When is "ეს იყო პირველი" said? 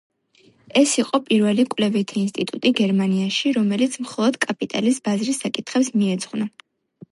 0.79-1.65